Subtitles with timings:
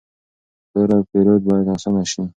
[0.69, 2.21] پلور او پېرود باید آسانه شي.